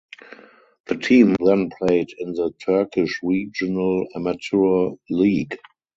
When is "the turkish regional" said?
2.33-4.07